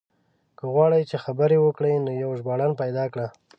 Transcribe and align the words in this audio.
که 0.57 0.63
غواړې 0.73 1.01
چې 1.09 1.17
خبرې 1.25 1.57
وکړو 1.61 1.93
نو 2.05 2.11
يو 2.23 2.29
ژباړن 2.39 2.71
پيدا 2.81 3.05
کړه. 3.13 3.27